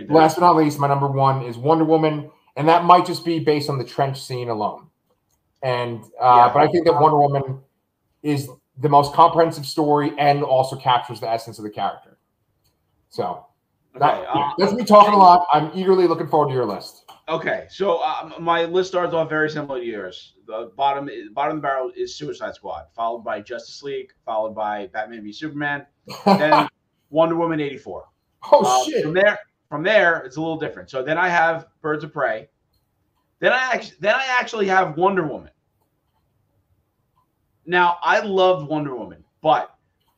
[0.09, 3.39] Last but not least, my number one is Wonder Woman, and that might just be
[3.39, 4.87] based on the trench scene alone.
[5.63, 6.51] And uh, yeah.
[6.53, 7.59] but I think that Wonder Woman
[8.21, 12.17] is the most comprehensive story and also captures the essence of the character.
[13.09, 13.45] So
[13.95, 15.47] okay, that, uh, that's me talking a lot.
[15.51, 17.08] I'm eagerly looking forward to your list.
[17.29, 20.33] Okay, so um, my list starts off very similar to yours.
[20.47, 24.87] The bottom bottom of the barrel is Suicide Squad, followed by Justice League, followed by
[24.87, 25.85] Batman v Superman,
[26.25, 26.67] then
[27.11, 28.05] Wonder Woman eighty four.
[28.51, 29.03] Oh uh, shit!
[29.03, 29.37] From there,
[29.69, 30.89] from there, it's a little different.
[30.89, 32.49] So then I have Birds of Prey.
[33.39, 35.51] Then I actually then I actually have Wonder Woman.
[37.67, 39.75] Now I loved Wonder Woman, but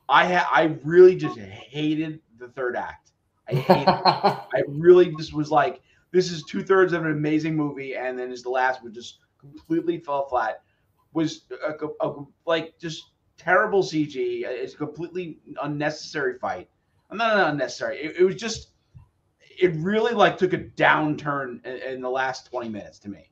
[0.07, 3.11] I ha- I really just hated the third act.
[3.49, 7.95] I hated I really just was like, this is two thirds of an amazing movie,
[7.95, 10.61] and then is the last one just completely fell flat.
[11.13, 14.43] Was a, a, a, like just terrible CG.
[14.45, 16.69] It's a completely unnecessary fight.
[17.09, 17.97] I'm not unnecessary.
[17.97, 18.69] It, it was just
[19.59, 23.29] it really like took a downturn in, in the last 20 minutes to me.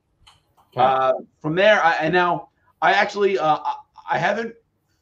[0.72, 0.80] Okay.
[0.80, 2.50] Uh, from there, I, and now
[2.82, 3.58] I actually uh,
[4.08, 4.54] I haven't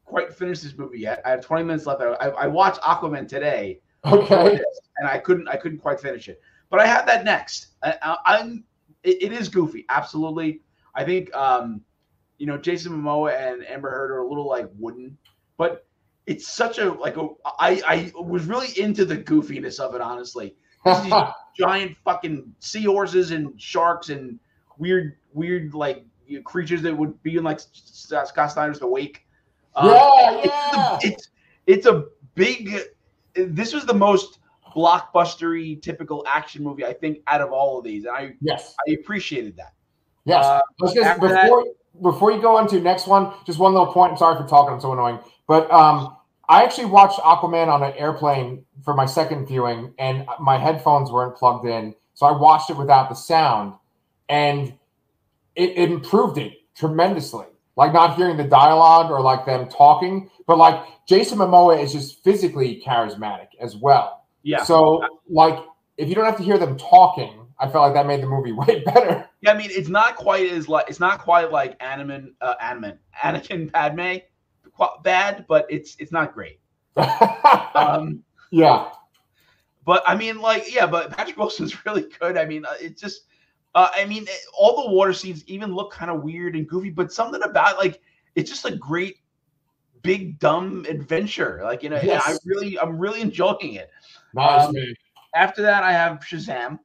[0.04, 1.20] quite finished this movie yet.
[1.24, 2.00] I have 20 minutes left.
[2.00, 3.80] I, I watched Aquaman today.
[4.04, 4.60] Okay.
[4.98, 6.40] And I couldn't I couldn't quite finish it,
[6.70, 7.68] but I have that next.
[7.82, 8.64] I, am
[9.02, 10.60] it, it is goofy, absolutely.
[10.94, 11.82] I think um,
[12.38, 15.16] you know Jason Momoa and Amber Heard are a little like wooden,
[15.56, 15.86] but
[16.26, 20.54] it's such a like a I I was really into the goofiness of it honestly
[20.84, 21.12] these
[21.58, 24.38] giant fucking seahorses and sharks and
[24.78, 29.26] weird, weird like you know, creatures that would be in like Scott Snyder's The Wake.
[29.74, 30.98] Um, yeah, yeah.
[31.02, 31.28] It's
[31.66, 32.78] it's a big.
[33.34, 34.37] This was the most
[34.74, 38.92] blockbustery, typical action movie I think out of all of these, and I yes, I
[38.92, 39.72] appreciated that.
[40.24, 40.44] yes.
[40.44, 40.60] Uh,
[40.92, 41.64] just before
[42.02, 44.12] before you go on to next one, just one little point.
[44.12, 44.74] I'm sorry for talking.
[44.74, 46.16] I'm so annoying, but um,
[46.48, 51.36] I actually watched Aquaman on an airplane for my second viewing, and my headphones weren't
[51.36, 53.74] plugged in, so I watched it without the sound,
[54.28, 54.74] and
[55.56, 57.46] it, it improved it tremendously.
[57.76, 62.24] Like not hearing the dialogue or like them talking, but like Jason Momoa is just
[62.24, 64.17] physically charismatic as well.
[64.48, 64.64] Yeah.
[64.64, 65.62] So like
[65.98, 68.52] if you don't have to hear them talking, I felt like that made the movie
[68.66, 69.28] way better.
[69.42, 72.96] Yeah, I mean, it's not quite as like it's not quite like Animan, uh, Animan,
[73.22, 74.16] Anakin Padme,
[75.04, 76.60] bad, but it's it's not great.
[77.74, 78.90] Um, yeah.
[79.84, 82.36] but I mean, like, yeah, but Patrick Wilson's really good.
[82.36, 83.22] I mean, uh, it's just,
[83.74, 84.26] uh, I mean,
[84.58, 88.00] all the water scenes even look kind of weird and goofy, but something about like
[88.34, 89.18] it's just a great
[90.02, 91.60] big dumb adventure.
[91.62, 93.90] Like, you know, and I really, I'm really enjoying it.
[94.38, 94.74] Nice Um.
[95.34, 96.78] After that, I have Shazam.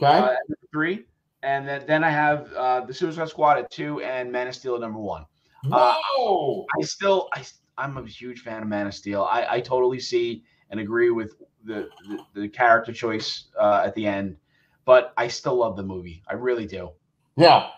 [0.00, 0.06] Okay.
[0.18, 0.34] uh,
[0.72, 1.04] three,
[1.42, 4.74] and then then I have uh, the Suicide Squad at two, and Man of Steel
[4.76, 5.26] at number one.
[5.70, 6.64] uh, Whoa.
[6.80, 7.44] I still I
[7.78, 9.22] I'm a huge fan of Man of Steel.
[9.30, 11.34] I, I totally see and agree with
[11.64, 14.36] the the, the character choice uh, at the end,
[14.84, 16.22] but I still love the movie.
[16.28, 16.90] I really do.
[17.36, 17.68] yeah.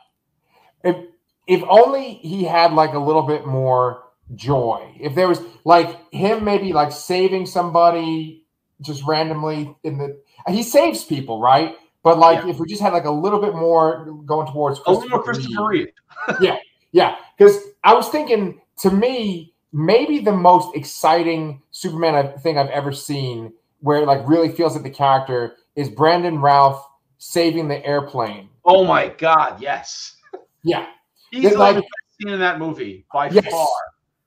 [0.82, 0.96] If
[1.46, 4.04] if only he had like a little bit more
[4.34, 4.94] joy.
[5.00, 8.43] If there was like him maybe like saving somebody
[8.80, 11.76] just randomly in the he saves people, right?
[12.02, 15.08] But like if we just had like a little bit more going towards A little
[15.08, 15.88] more Christopher Reeve.
[16.38, 16.52] Reeve.
[16.92, 22.92] Yeah, because I was thinking to me, maybe the most exciting Superman thing I've ever
[22.92, 26.86] seen, where it like really feels like the character is Brandon Routh
[27.18, 28.48] saving the airplane.
[28.64, 30.18] Oh my God, yes,
[30.62, 30.86] Yeah,
[31.32, 31.86] he's like- best
[32.20, 33.50] scene in that movie by Yes.
[33.50, 33.66] far.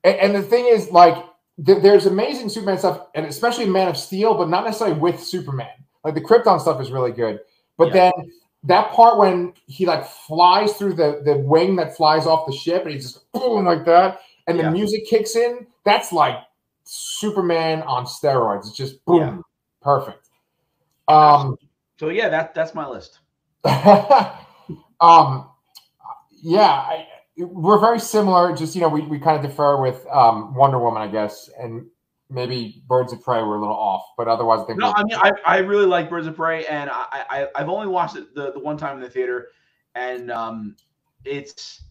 [0.03, 1.23] and, and the thing is, like,
[1.65, 5.69] th- there's amazing Superman stuff, and especially Man of Steel, but not necessarily with Superman.
[6.03, 7.39] Like the Krypton stuff is really good,
[7.77, 8.11] but Yeah.
[8.15, 8.31] then
[8.63, 12.83] that part when he like flies through the the wing that flies off the ship,
[12.83, 14.65] and he's just boom like that, and Yeah.
[14.65, 15.67] the music kicks in.
[15.83, 16.37] That's like
[16.83, 18.67] Superman on steroids.
[18.67, 19.37] It's just boom, Yeah.
[19.81, 20.29] perfect.
[21.07, 21.57] Um,
[21.99, 23.19] So yeah, that that's my list.
[25.01, 25.49] um,
[26.41, 28.55] yeah, I, we're very similar.
[28.55, 31.85] Just you know, we, we kind of defer with um, Wonder Woman, I guess, and
[32.29, 35.15] maybe Birds of Prey were a little off, but otherwise, I think No, I mean
[35.17, 38.51] I, I really like Birds of Prey, and I, I I've only watched it the,
[38.53, 39.49] the one time in the theater,
[39.95, 40.75] and um,
[41.25, 41.83] it's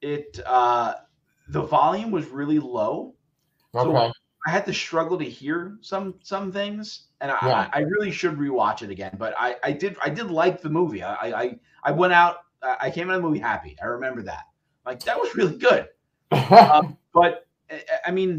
[0.00, 0.94] it uh
[1.48, 3.14] the volume was really low.
[3.74, 4.12] so- okay.
[4.44, 7.70] I had to struggle to hear some some things, and I, Yeah.
[7.72, 9.14] I, I really should rewatch it again.
[9.16, 11.00] But I, I did I did like the movie.
[11.02, 12.38] I I I went out.
[12.60, 13.76] I came out of the movie happy.
[13.80, 14.44] I remember that.
[14.86, 15.88] Like that was really good.
[16.32, 18.30] Um, but I- I mean,